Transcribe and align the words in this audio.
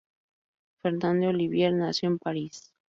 Fernande 0.79 1.27
Olivier 1.27 1.71
nació 1.73 2.09
en 2.09 2.17
París. 2.17 2.73